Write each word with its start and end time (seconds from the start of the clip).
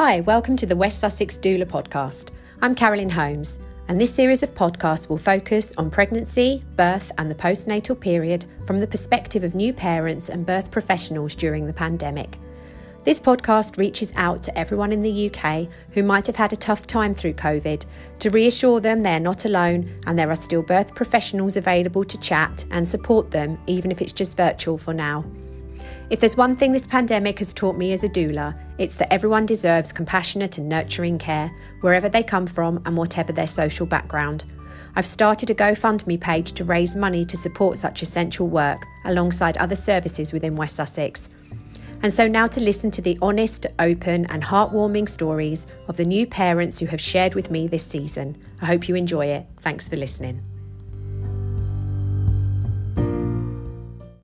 Hi, 0.00 0.20
welcome 0.20 0.54
to 0.58 0.64
the 0.64 0.76
West 0.76 1.00
Sussex 1.00 1.36
Doula 1.36 1.64
podcast. 1.64 2.30
I'm 2.62 2.76
Carolyn 2.76 3.10
Holmes, 3.10 3.58
and 3.88 4.00
this 4.00 4.14
series 4.14 4.44
of 4.44 4.54
podcasts 4.54 5.08
will 5.08 5.18
focus 5.18 5.74
on 5.76 5.90
pregnancy, 5.90 6.62
birth, 6.76 7.10
and 7.18 7.28
the 7.28 7.34
postnatal 7.34 7.98
period 7.98 8.44
from 8.64 8.78
the 8.78 8.86
perspective 8.86 9.42
of 9.42 9.56
new 9.56 9.72
parents 9.72 10.28
and 10.28 10.46
birth 10.46 10.70
professionals 10.70 11.34
during 11.34 11.66
the 11.66 11.72
pandemic. 11.72 12.38
This 13.02 13.20
podcast 13.20 13.76
reaches 13.76 14.12
out 14.14 14.40
to 14.44 14.56
everyone 14.56 14.92
in 14.92 15.02
the 15.02 15.32
UK 15.32 15.66
who 15.94 16.04
might 16.04 16.28
have 16.28 16.36
had 16.36 16.52
a 16.52 16.56
tough 16.56 16.86
time 16.86 17.12
through 17.12 17.34
COVID 17.34 17.84
to 18.20 18.30
reassure 18.30 18.78
them 18.78 19.02
they're 19.02 19.18
not 19.18 19.46
alone 19.46 19.90
and 20.06 20.16
there 20.16 20.30
are 20.30 20.36
still 20.36 20.62
birth 20.62 20.94
professionals 20.94 21.56
available 21.56 22.04
to 22.04 22.20
chat 22.20 22.64
and 22.70 22.88
support 22.88 23.32
them, 23.32 23.58
even 23.66 23.90
if 23.90 24.00
it's 24.00 24.12
just 24.12 24.36
virtual 24.36 24.78
for 24.78 24.94
now. 24.94 25.24
If 26.08 26.20
there's 26.20 26.36
one 26.36 26.54
thing 26.54 26.70
this 26.70 26.86
pandemic 26.86 27.40
has 27.40 27.52
taught 27.52 27.76
me 27.76 27.92
as 27.92 28.04
a 28.04 28.08
doula, 28.08 28.56
it's 28.78 28.94
that 28.94 29.12
everyone 29.12 29.46
deserves 29.46 29.92
compassionate 29.92 30.58
and 30.58 30.68
nurturing 30.68 31.18
care, 31.18 31.50
wherever 31.80 32.08
they 32.08 32.22
come 32.22 32.46
from 32.46 32.80
and 32.86 32.96
whatever 32.96 33.32
their 33.32 33.46
social 33.46 33.86
background. 33.86 34.44
I've 34.96 35.06
started 35.06 35.50
a 35.50 35.54
GoFundMe 35.54 36.20
page 36.20 36.52
to 36.52 36.64
raise 36.64 36.96
money 36.96 37.24
to 37.26 37.36
support 37.36 37.78
such 37.78 38.02
essential 38.02 38.48
work 38.48 38.84
alongside 39.04 39.56
other 39.56 39.76
services 39.76 40.32
within 40.32 40.56
West 40.56 40.76
Sussex. 40.76 41.28
And 42.02 42.12
so 42.12 42.26
now 42.28 42.46
to 42.48 42.60
listen 42.60 42.90
to 42.92 43.02
the 43.02 43.18
honest, 43.20 43.66
open, 43.78 44.26
and 44.26 44.42
heartwarming 44.42 45.08
stories 45.08 45.66
of 45.88 45.96
the 45.96 46.04
new 46.04 46.26
parents 46.26 46.78
who 46.78 46.86
have 46.86 47.00
shared 47.00 47.34
with 47.34 47.50
me 47.50 47.66
this 47.66 47.84
season. 47.84 48.40
I 48.60 48.66
hope 48.66 48.88
you 48.88 48.94
enjoy 48.94 49.26
it. 49.26 49.46
Thanks 49.58 49.88
for 49.88 49.96
listening. 49.96 50.42